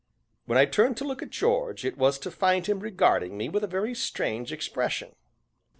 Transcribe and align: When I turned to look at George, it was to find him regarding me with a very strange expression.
When 0.45 0.57
I 0.57 0.65
turned 0.65 0.97
to 0.97 1.03
look 1.03 1.21
at 1.21 1.29
George, 1.29 1.85
it 1.85 1.95
was 1.95 2.17
to 2.17 2.31
find 2.31 2.65
him 2.65 2.79
regarding 2.79 3.37
me 3.37 3.49
with 3.49 3.63
a 3.63 3.67
very 3.67 3.93
strange 3.93 4.51
expression. 4.51 5.13